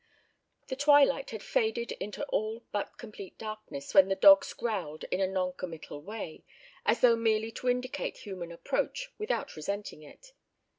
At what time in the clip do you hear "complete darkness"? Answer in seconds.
2.97-3.93